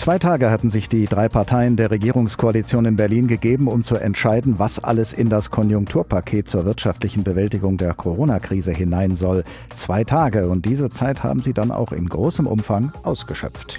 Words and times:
Zwei 0.00 0.18
Tage 0.18 0.50
hatten 0.50 0.70
sich 0.70 0.88
die 0.88 1.04
drei 1.04 1.28
Parteien 1.28 1.76
der 1.76 1.90
Regierungskoalition 1.90 2.86
in 2.86 2.96
Berlin 2.96 3.26
gegeben, 3.26 3.68
um 3.68 3.82
zu 3.82 3.96
entscheiden, 3.96 4.58
was 4.58 4.82
alles 4.82 5.12
in 5.12 5.28
das 5.28 5.50
Konjunkturpaket 5.50 6.48
zur 6.48 6.64
wirtschaftlichen 6.64 7.22
Bewältigung 7.22 7.76
der 7.76 7.92
Corona-Krise 7.92 8.72
hinein 8.72 9.14
soll. 9.14 9.44
Zwei 9.74 10.04
Tage 10.04 10.48
und 10.48 10.64
diese 10.64 10.88
Zeit 10.88 11.22
haben 11.22 11.42
sie 11.42 11.52
dann 11.52 11.70
auch 11.70 11.92
in 11.92 12.08
großem 12.08 12.46
Umfang 12.46 12.92
ausgeschöpft. 13.02 13.76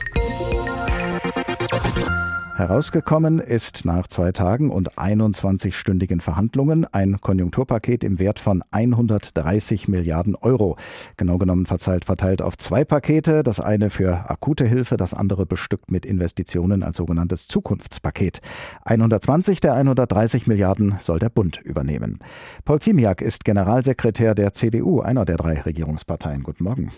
Herausgekommen 2.55 3.39
ist 3.39 3.85
nach 3.85 4.07
zwei 4.07 4.33
Tagen 4.33 4.69
und 4.69 4.97
21-stündigen 4.97 6.21
Verhandlungen 6.21 6.85
ein 6.85 7.19
Konjunkturpaket 7.21 8.03
im 8.03 8.19
Wert 8.19 8.39
von 8.39 8.61
130 8.71 9.87
Milliarden 9.87 10.35
Euro. 10.35 10.77
Genau 11.15 11.37
genommen 11.37 11.65
verteilt, 11.65 12.05
verteilt 12.05 12.41
auf 12.41 12.57
zwei 12.57 12.83
Pakete. 12.83 13.43
Das 13.43 13.61
eine 13.61 13.89
für 13.89 14.29
akute 14.29 14.65
Hilfe, 14.65 14.97
das 14.97 15.13
andere 15.13 15.45
bestückt 15.45 15.91
mit 15.91 16.05
Investitionen 16.05 16.83
als 16.83 16.97
sogenanntes 16.97 17.47
Zukunftspaket. 17.47 18.41
120 18.85 19.61
der 19.61 19.73
130 19.73 20.45
Milliarden 20.45 20.97
soll 20.99 21.19
der 21.19 21.29
Bund 21.29 21.59
übernehmen. 21.63 22.19
Paul 22.65 22.79
Ziemiak 22.79 23.21
ist 23.21 23.45
Generalsekretär 23.45 24.35
der 24.35 24.53
CDU, 24.53 24.99
einer 24.99 25.23
der 25.23 25.37
drei 25.37 25.61
Regierungsparteien. 25.61 26.43
Guten 26.43 26.65
Morgen. 26.65 26.91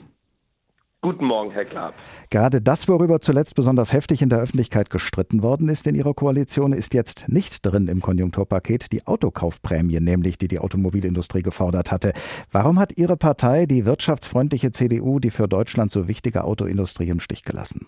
Guten 1.03 1.25
Morgen, 1.25 1.51
Herr 1.51 1.65
Klapp. 1.65 1.95
Gerade 2.29 2.61
das, 2.61 2.87
worüber 2.87 3.19
zuletzt 3.19 3.55
besonders 3.55 3.91
heftig 3.91 4.21
in 4.21 4.29
der 4.29 4.39
Öffentlichkeit 4.39 4.89
gestritten 4.89 5.43
worden 5.43 5.67
ist 5.67 5.85
in 5.85 5.95
Ihrer 5.95 6.13
Koalition, 6.13 6.71
ist 6.71 6.93
jetzt 6.93 7.25
nicht 7.27 7.65
drin 7.65 7.89
im 7.89 7.99
Konjunkturpaket. 7.99 8.93
Die 8.93 9.05
Autokaufprämie, 9.05 9.99
nämlich, 9.99 10.37
die 10.37 10.47
die 10.47 10.59
Automobilindustrie 10.59 11.41
gefordert 11.41 11.91
hatte. 11.91 12.13
Warum 12.53 12.79
hat 12.79 12.97
Ihre 12.97 13.17
Partei, 13.17 13.65
die 13.65 13.83
wirtschaftsfreundliche 13.85 14.71
CDU, 14.71 15.19
die 15.19 15.29
für 15.29 15.49
Deutschland 15.49 15.91
so 15.91 16.07
wichtige 16.07 16.45
Autoindustrie 16.45 17.09
im 17.09 17.19
Stich 17.19 17.43
gelassen? 17.43 17.87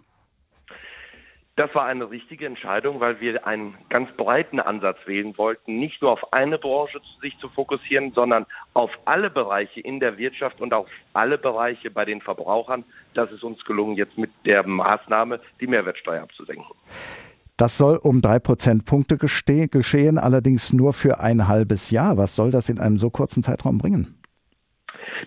Das 1.57 1.73
war 1.73 1.85
eine 1.85 2.09
richtige 2.09 2.45
Entscheidung, 2.45 2.99
weil 2.99 3.21
wir 3.21 3.47
einen 3.47 3.75
ganz 3.89 4.11
breiten 4.17 4.59
Ansatz 4.59 4.97
wählen 5.05 5.37
wollten, 5.37 5.79
nicht 5.79 6.01
nur 6.01 6.12
auf 6.12 6.34
eine 6.34 6.57
Branche 6.57 6.99
sich 7.21 7.37
zu 7.37 7.47
fokussieren, 7.47 8.12
sondern 8.12 8.45
auf 8.73 8.91
alle 9.05 9.29
Bereiche 9.29 9.79
in 9.79 10.01
der 10.01 10.17
Wirtschaft 10.17 10.59
und 10.59 10.73
auf 10.73 10.87
alle 11.13 11.37
Bereiche 11.37 11.89
bei 11.91 12.03
den 12.03 12.20
Verbrauchern. 12.20 12.84
Das 13.13 13.31
ist 13.31 13.41
uns 13.41 13.63
gelungen, 13.63 13.95
jetzt 13.95 14.17
mit 14.17 14.31
der 14.45 14.67
Maßnahme 14.67 15.39
die 15.62 15.67
Mehrwertsteuer 15.67 16.23
abzusenken. 16.23 16.65
Das 17.55 17.77
soll 17.77 17.99
um 18.03 18.21
drei 18.21 18.40
Prozentpunkte 18.40 19.15
geschehen, 19.17 20.17
allerdings 20.17 20.73
nur 20.73 20.91
für 20.91 21.21
ein 21.21 21.47
halbes 21.47 21.90
Jahr. 21.90 22.17
Was 22.17 22.35
soll 22.35 22.51
das 22.51 22.67
in 22.67 22.79
einem 22.79 22.97
so 22.97 23.09
kurzen 23.09 23.41
Zeitraum 23.41 23.77
bringen? 23.77 24.21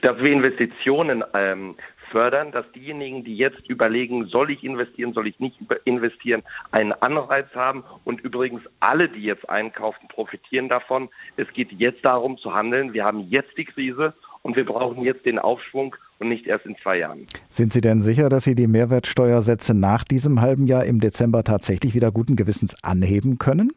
Dass 0.03 0.19
wir 0.19 0.31
Investitionen 0.31 1.25
ähm, 1.33 1.75
fördern, 2.11 2.53
dass 2.53 2.71
diejenigen, 2.73 3.25
die 3.25 3.37
jetzt 3.37 3.69
überlegen, 3.69 4.27
soll 4.27 4.51
ich 4.51 4.65
investieren, 4.65 5.13
soll 5.13 5.27
ich 5.27 5.39
nicht 5.41 5.59
investieren, 5.85 6.43
einen 6.71 6.93
Anreiz 6.93 7.47
haben. 7.55 7.85
Und 8.05 8.21
übrigens 8.21 8.63
alle, 8.81 9.09
die 9.09 9.23
jetzt 9.23 9.49
einkaufen, 9.49 10.09
profitieren 10.09 10.69
davon. 10.69 11.09
Es 11.37 11.47
geht 11.53 11.73
jetzt 11.73 12.05
darum 12.05 12.39
zu 12.39 12.55
handeln. 12.55 12.93
Wir 12.93 13.05
haben 13.05 13.29
jetzt 13.29 13.57
die 13.57 13.65
Krise 13.65 14.15
und 14.43 14.57
wir 14.57 14.65
brauchen 14.65 15.03
jetzt 15.03 15.27
den 15.27 15.39
Aufschwung 15.39 15.95
und 16.19 16.29
nicht 16.29 16.47
erst 16.47 16.67
in 16.67 16.77
zwei 16.83 16.99
Jahren. 16.99 17.27
Sind 17.49 17.73
Sie 17.73 17.81
denn 17.81 18.01
sicher, 18.01 18.29
dass 18.29 18.45
Sie 18.45 18.55
die 18.55 18.67
Mehrwertsteuersätze 18.67 19.75
nach 19.75 20.05
diesem 20.05 20.41
halben 20.41 20.67
Jahr 20.67 20.85
im 20.85 21.01
Dezember 21.01 21.45
tatsächlich 21.45 21.95
wieder 21.95 22.11
guten 22.11 22.37
Gewissens 22.37 22.83
anheben 22.83 23.39
können? 23.39 23.71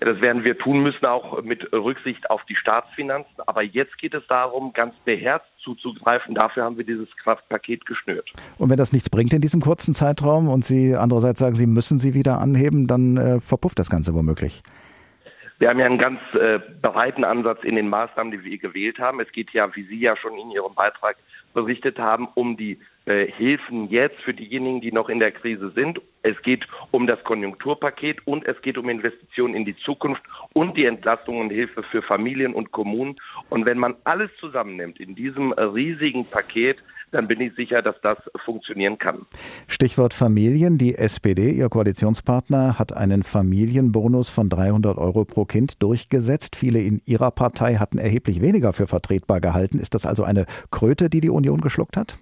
Das 0.00 0.20
werden 0.20 0.44
wir 0.44 0.56
tun 0.56 0.82
müssen, 0.82 1.06
auch 1.06 1.42
mit 1.42 1.72
Rücksicht 1.72 2.30
auf 2.30 2.44
die 2.44 2.54
Staatsfinanzen. 2.54 3.34
Aber 3.46 3.62
jetzt 3.62 3.98
geht 3.98 4.14
es 4.14 4.24
darum, 4.28 4.72
ganz 4.72 4.94
beherzt 5.04 5.50
zuzugreifen. 5.76 6.34
Dafür 6.34 6.64
haben 6.64 6.76
wir 6.76 6.84
dieses 6.84 7.08
Kraftpaket 7.22 7.86
geschnürt. 7.86 8.30
Und 8.58 8.70
wenn 8.70 8.76
das 8.76 8.92
nichts 8.92 9.10
bringt 9.10 9.32
in 9.32 9.40
diesem 9.40 9.60
kurzen 9.60 9.94
Zeitraum 9.94 10.48
und 10.48 10.64
Sie 10.64 10.94
andererseits 10.94 11.40
sagen, 11.40 11.54
Sie 11.54 11.66
müssen 11.66 11.98
sie 11.98 12.14
wieder 12.14 12.40
anheben, 12.40 12.86
dann 12.86 13.16
äh, 13.16 13.40
verpufft 13.40 13.78
das 13.78 13.90
Ganze 13.90 14.14
womöglich. 14.14 14.62
Wir 15.58 15.68
haben 15.68 15.80
ja 15.80 15.86
einen 15.86 15.98
ganz 15.98 16.20
äh, 16.34 16.60
breiten 16.82 17.24
Ansatz 17.24 17.64
in 17.64 17.74
den 17.74 17.88
Maßnahmen, 17.88 18.30
die 18.30 18.44
wir 18.44 18.58
gewählt 18.58 19.00
haben. 19.00 19.20
Es 19.20 19.30
geht 19.32 19.50
ja, 19.50 19.74
wie 19.74 19.84
Sie 19.84 19.98
ja 19.98 20.16
schon 20.16 20.38
in 20.38 20.52
Ihrem 20.52 20.74
Beitrag 20.74 21.16
berichtet 21.52 21.98
haben, 21.98 22.28
um 22.34 22.56
die 22.56 22.78
Hilfen 23.08 23.88
jetzt 23.88 24.20
für 24.20 24.34
diejenigen, 24.34 24.82
die 24.82 24.92
noch 24.92 25.08
in 25.08 25.18
der 25.18 25.32
Krise 25.32 25.70
sind. 25.70 26.00
Es 26.22 26.40
geht 26.42 26.66
um 26.90 27.06
das 27.06 27.22
Konjunkturpaket 27.24 28.26
und 28.26 28.46
es 28.46 28.60
geht 28.60 28.76
um 28.76 28.88
Investitionen 28.90 29.54
in 29.54 29.64
die 29.64 29.76
Zukunft 29.76 30.22
und 30.52 30.76
die 30.76 30.84
Entlastung 30.84 31.40
und 31.40 31.48
Hilfe 31.48 31.82
für 31.84 32.02
Familien 32.02 32.52
und 32.52 32.70
Kommunen. 32.70 33.16
Und 33.48 33.64
wenn 33.64 33.78
man 33.78 33.94
alles 34.04 34.30
zusammennimmt 34.40 35.00
in 35.00 35.14
diesem 35.14 35.52
riesigen 35.52 36.26
Paket, 36.26 36.76
dann 37.10 37.26
bin 37.26 37.40
ich 37.40 37.54
sicher, 37.54 37.80
dass 37.80 37.98
das 38.02 38.18
funktionieren 38.44 38.98
kann. 38.98 39.24
Stichwort 39.66 40.12
Familien. 40.12 40.76
Die 40.76 40.94
SPD, 40.94 41.52
Ihr 41.52 41.70
Koalitionspartner, 41.70 42.78
hat 42.78 42.94
einen 42.94 43.22
Familienbonus 43.22 44.28
von 44.28 44.50
300 44.50 44.98
Euro 44.98 45.24
pro 45.24 45.46
Kind 45.46 45.82
durchgesetzt. 45.82 46.56
Viele 46.56 46.80
in 46.80 47.00
Ihrer 47.06 47.30
Partei 47.30 47.76
hatten 47.76 47.96
erheblich 47.96 48.42
weniger 48.42 48.74
für 48.74 48.86
vertretbar 48.86 49.40
gehalten. 49.40 49.78
Ist 49.78 49.94
das 49.94 50.04
also 50.04 50.24
eine 50.24 50.44
Kröte, 50.70 51.08
die 51.08 51.20
die 51.20 51.30
Union 51.30 51.62
geschluckt 51.62 51.96
hat? 51.96 52.18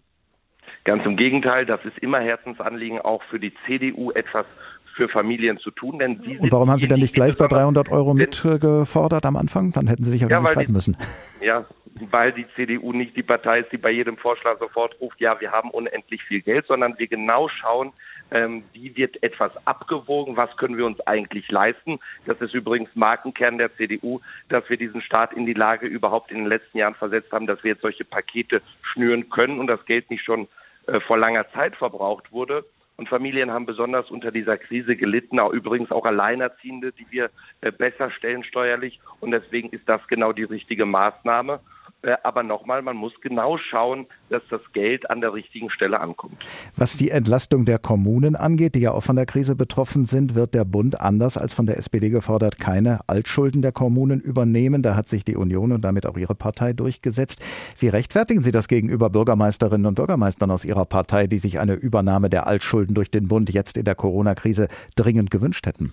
Ganz 0.87 1.05
im 1.05 1.17
Gegenteil, 1.17 1.67
das 1.67 1.85
ist 1.85 1.99
immer 1.99 2.21
Herzensanliegen 2.21 3.01
auch 3.01 3.21
für 3.25 3.41
die 3.41 3.53
CDU 3.67 4.13
etwas 4.13 4.47
für 4.95 5.09
Familien 5.09 5.59
zu 5.59 5.73
tun. 5.73 5.99
Denn 5.99 6.23
sie 6.25 6.39
Und 6.39 6.53
warum 6.53 6.71
haben 6.71 6.79
Sie 6.79 6.87
dann 6.87 7.01
nicht 7.01 7.13
gleich 7.13 7.37
bei 7.37 7.49
300 7.49 7.91
Euro 7.91 8.15
mitgefordert 8.15 9.27
am 9.27 9.35
Anfang? 9.35 9.73
Dann 9.73 9.89
hätten 9.89 10.05
Sie 10.05 10.13
sich 10.13 10.25
auch 10.25 10.31
ja, 10.31 10.39
nicht 10.39 10.51
streiten 10.51 10.73
müssen. 10.73 10.97
Ja, 11.43 11.67
weil 12.11 12.33
die 12.33 12.47
CDU 12.55 12.93
nicht 12.93 13.17
die 13.17 13.25
Partei 13.25 13.61
ist, 13.61 13.73
die 13.73 13.79
bei 13.79 13.91
jedem 13.91 14.17
Vorschlag 14.17 14.61
sofort 14.61 15.01
ruft, 15.01 15.21
ja, 15.21 15.41
wir 15.41 15.51
haben 15.51 15.71
unendlich 15.71 16.23
viel 16.23 16.41
Geld, 16.41 16.67
sondern 16.69 16.97
wir 16.99 17.09
genau 17.09 17.49
schauen, 17.49 17.93
ähm, 18.31 18.63
wie 18.73 18.97
wird 18.97 19.21
etwas 19.25 19.51
abgewogen, 19.67 20.37
was 20.37 20.57
können 20.57 20.77
wir 20.77 20.87
uns 20.87 21.01
eigentlich 21.01 21.51
leisten. 21.51 21.99
Das 22.27 22.41
ist 22.41 22.55
übrigens 22.55 22.91
Markenkern 22.95 23.59
der 23.59 23.75
CDU, 23.77 24.21
dass 24.49 24.69
wir 24.71 24.77
diesen 24.77 25.01
Staat 25.03 25.33
in 25.33 25.47
die 25.47 25.55
Lage 25.55 25.89
überhaupt 25.89 26.31
in 26.31 26.39
den 26.39 26.47
letzten 26.47 26.79
Jahren 26.79 26.95
versetzt 26.95 27.33
haben, 27.33 27.49
dass 27.49 27.65
wir 27.65 27.73
jetzt 27.73 27.83
solche 27.83 28.05
Pakete 28.05 28.63
schnüren 28.83 29.31
können 29.31 29.59
und 29.59 29.67
das 29.67 29.85
Geld 29.85 30.11
nicht 30.11 30.25
schon 30.25 30.47
äh, 30.87 31.01
vor 31.01 31.19
langer 31.19 31.49
Zeit 31.53 31.77
verbraucht 31.77 32.33
wurde. 32.33 32.65
Und 32.97 33.09
Familien 33.09 33.51
haben 33.51 33.67
besonders 33.67 34.11
unter 34.11 34.31
dieser 34.31 34.57
Krise 34.57 34.97
gelitten, 34.97 35.39
auch 35.39 35.53
übrigens 35.53 35.91
auch 35.93 36.07
Alleinerziehende, 36.07 36.93
die 36.93 37.07
wir 37.11 37.31
äh, 37.61 37.71
besser 37.71 38.11
stellen 38.11 38.43
steuerlich. 38.43 39.01
Und 39.21 39.33
deswegen 39.33 39.69
ist 39.71 39.87
das 39.89 40.01
genau 40.09 40.33
die 40.33 40.45
richtige 40.45 40.87
Maßnahme. 40.87 41.61
Äh, 42.07 42.17
aber 42.23 42.45
nochmal, 42.45 42.83
man 42.83 42.97
muss 42.97 43.13
genau 43.21 43.59
schauen, 43.59 44.07
dass 44.31 44.43
das 44.49 44.61
Geld 44.73 45.11
an 45.11 45.21
der 45.21 45.35
richtigen 45.35 45.71
Stelle 45.71 45.99
ankommt. 45.99 46.45
Was 46.77 46.97
die 46.97 47.11
Entlastung 47.11 47.65
der 47.65 47.81
Kommunen 47.81 48.37
angeht, 48.37 48.77
die 48.77 48.81
ja 48.81 48.93
auch 48.93 49.03
von 49.03 49.17
der 49.17 49.27
Krise 49.27 49.57
betroffen 49.57 50.05
sind, 50.05 50.37
wird 50.37 50.55
der 50.55 50.65
Bund 50.65 51.01
anders 51.01 51.37
als 51.37 51.53
von 51.53 51.67
der 51.67 51.79
SPD 51.79 52.11
gefordert 52.11 52.59
keine 52.59 53.01
Altschulden 53.09 53.61
der 53.61 53.73
Kommunen 53.73 54.21
übernehmen. 54.21 54.83
Da 54.83 54.95
hat 54.95 55.09
sich 55.09 55.25
die 55.25 55.37
Union 55.37 55.73
und 55.73 55.83
damit 55.83 56.07
auch 56.07 56.17
Ihre 56.17 56.37
Partei 56.37 56.73
durchgesetzt. 56.73 57.43
Wie 57.81 57.89
rechtfertigen 57.89 58.45
Sie 58.45 58.53
das 58.53 58.69
gegenüber 58.69 59.11
Bürgermeisterinnen 59.11 59.87
und 59.87 59.97
Bürgermeistern 59.97 60.53
aus 60.53 60.65
Ihrer 60.65 60.85
Partei, 60.85 61.27
die 61.27 61.39
sich 61.39 61.59
eine 61.59 61.75
Übernahme 61.75 62.31
der 62.31 62.47
Altschulden 62.47 62.95
durch 62.95 63.11
den 63.11 63.27
Bund 63.27 63.53
jetzt 63.53 63.77
in 63.77 63.85
der 63.85 63.97
Corona-Krise 63.97 64.69
dringend 64.95 65.33
gewünscht 65.33 65.67
hätten? 65.67 65.93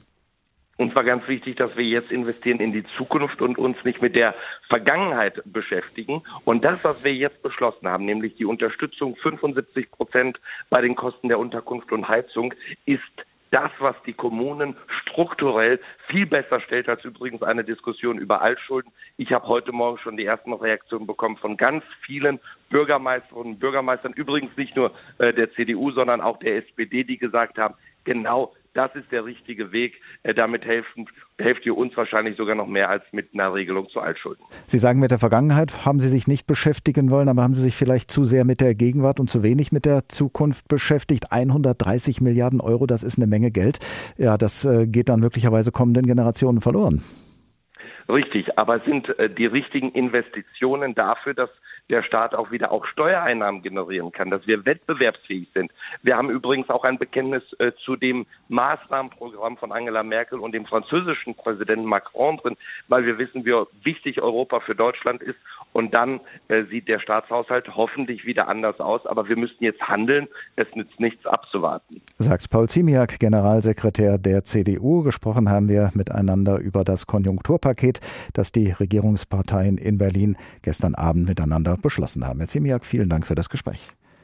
Uns 0.77 0.95
war 0.95 1.03
ganz 1.03 1.27
wichtig, 1.27 1.57
dass 1.57 1.77
wir 1.77 1.85
jetzt 1.85 2.11
investieren 2.11 2.59
in 2.59 2.71
die 2.71 2.83
Zukunft 2.97 3.41
und 3.41 3.59
uns 3.59 3.77
nicht 3.83 4.01
mit 4.01 4.15
der 4.15 4.33
Vergangenheit 4.69 5.41
beschäftigen. 5.45 6.23
Und 6.45 6.65
das, 6.65 6.83
was 6.83 7.03
wir 7.03 7.13
jetzt 7.13 7.43
beschlossen 7.43 7.87
haben, 7.87 8.05
nämlich 8.05 8.35
die 8.35 8.45
Unterstützung 8.45 9.15
75 9.17 9.91
Prozent 9.91 10.39
bei 10.71 10.81
den 10.81 10.95
Kosten 10.95 11.27
der 11.27 11.37
Unterkunft 11.37 11.91
und 11.91 12.07
Heizung, 12.07 12.55
ist 12.85 13.03
das, 13.51 13.69
was 13.77 13.95
die 14.07 14.13
Kommunen 14.13 14.75
strukturell 15.03 15.79
viel 16.07 16.25
besser 16.25 16.59
stellt 16.59 16.89
als 16.89 17.05
übrigens 17.05 17.43
eine 17.43 17.63
Diskussion 17.63 18.17
über 18.17 18.41
Altschulden. 18.41 18.91
Ich 19.17 19.31
habe 19.31 19.47
heute 19.47 19.71
Morgen 19.71 19.99
schon 19.99 20.17
die 20.17 20.25
ersten 20.25 20.53
Reaktionen 20.53 21.05
bekommen 21.05 21.37
von 21.37 21.55
ganz 21.55 21.83
vielen 22.03 22.39
Bürgermeisterinnen 22.71 23.53
und 23.53 23.59
Bürgermeistern, 23.59 24.13
übrigens 24.13 24.57
nicht 24.57 24.75
nur 24.75 24.91
äh, 25.19 25.33
der 25.33 25.53
CDU, 25.53 25.91
sondern 25.91 26.19
auch 26.19 26.39
der 26.39 26.57
SPD, 26.57 27.03
die 27.03 27.19
gesagt 27.19 27.59
haben, 27.59 27.75
genau 28.05 28.53
das 28.73 28.93
ist 28.95 29.11
der 29.11 29.25
richtige 29.25 29.71
Weg. 29.71 29.93
Äh, 30.23 30.33
damit 30.33 30.65
helfen, 30.65 31.07
helft 31.39 31.65
ihr 31.65 31.77
uns 31.77 31.95
wahrscheinlich 31.95 32.37
sogar 32.37 32.55
noch 32.55 32.67
mehr 32.67 32.89
als 32.89 33.03
mit 33.11 33.33
einer 33.33 33.53
Regelung 33.53 33.89
zu 33.89 33.99
Altschulden. 33.99 34.43
Sie 34.67 34.79
sagen, 34.79 34.99
mit 34.99 35.11
der 35.11 35.19
Vergangenheit 35.19 35.85
haben 35.85 35.99
Sie 35.99 36.09
sich 36.09 36.27
nicht 36.27 36.47
beschäftigen 36.47 37.09
wollen, 37.09 37.29
aber 37.29 37.43
haben 37.43 37.53
Sie 37.53 37.61
sich 37.61 37.75
vielleicht 37.75 38.09
zu 38.09 38.23
sehr 38.23 38.45
mit 38.45 38.61
der 38.61 38.75
Gegenwart 38.75 39.19
und 39.19 39.29
zu 39.29 39.43
wenig 39.43 39.71
mit 39.71 39.85
der 39.85 40.07
Zukunft 40.09 40.67
beschäftigt? 40.67 41.31
130 41.31 42.21
Milliarden 42.21 42.61
Euro, 42.61 42.85
das 42.87 43.03
ist 43.03 43.17
eine 43.17 43.27
Menge 43.27 43.51
Geld. 43.51 43.79
Ja, 44.17 44.37
das 44.37 44.65
äh, 44.65 44.87
geht 44.87 45.09
dann 45.09 45.19
möglicherweise 45.19 45.71
kommenden 45.71 46.05
Generationen 46.05 46.61
verloren. 46.61 47.03
Richtig, 48.09 48.57
aber 48.57 48.81
sind 48.81 49.07
äh, 49.17 49.29
die 49.29 49.45
richtigen 49.45 49.91
Investitionen 49.91 50.93
dafür, 50.95 51.33
dass 51.33 51.49
der 51.89 52.03
Staat 52.03 52.33
auch 52.33 52.51
wieder 52.51 52.71
auch 52.71 52.85
Steuereinnahmen 52.85 53.61
generieren 53.61 54.11
kann, 54.11 54.29
dass 54.29 54.47
wir 54.47 54.65
wettbewerbsfähig 54.65 55.49
sind. 55.53 55.71
Wir 56.01 56.17
haben 56.17 56.29
übrigens 56.29 56.69
auch 56.69 56.83
ein 56.83 56.97
Bekenntnis 56.97 57.43
äh, 57.59 57.71
zu 57.83 57.95
dem 57.95 58.25
Maßnahmenprogramm 58.47 59.57
von 59.57 59.71
Angela 59.71 60.03
Merkel 60.03 60.39
und 60.39 60.53
dem 60.53 60.65
französischen 60.65 61.35
Präsidenten 61.35 61.85
Macron 61.85 62.37
drin, 62.37 62.57
weil 62.87 63.05
wir 63.05 63.17
wissen, 63.17 63.45
wie 63.45 63.53
wichtig 63.83 64.21
Europa 64.21 64.61
für 64.61 64.75
Deutschland 64.75 65.21
ist. 65.21 65.39
Und 65.73 65.93
dann 65.95 66.21
äh, 66.47 66.63
sieht 66.65 66.87
der 66.87 66.99
Staatshaushalt 66.99 67.75
hoffentlich 67.75 68.25
wieder 68.25 68.47
anders 68.47 68.79
aus. 68.79 69.05
Aber 69.05 69.27
wir 69.27 69.35
müssten 69.35 69.63
jetzt 69.63 69.81
handeln. 69.81 70.27
Es 70.55 70.67
nützt 70.75 70.99
nichts 70.99 71.25
abzuwarten. 71.25 72.01
Sagt 72.19 72.49
Paul 72.49 72.69
Ziemiak, 72.69 73.19
Generalsekretär 73.19 74.17
der 74.17 74.43
CDU. 74.43 75.03
Gesprochen 75.03 75.49
haben 75.49 75.67
wir 75.67 75.91
miteinander 75.93 76.59
über 76.59 76.83
das 76.83 77.07
Konjunkturpaket, 77.07 77.99
das 78.33 78.51
die 78.51 78.71
Regierungsparteien 78.71 79.77
in 79.77 79.97
Berlin 79.97 80.37
gestern 80.61 80.95
Abend 80.95 81.27
miteinander 81.27 81.77
beschlossen 81.77 82.27
haben. 82.27 82.39
Herr 82.39 82.47
Ziemiak, 82.47 82.85
vielen 82.85 83.09
Dank 83.09 83.25
für 83.25 83.35
das 83.35 83.49
Gespräch. 83.49 83.93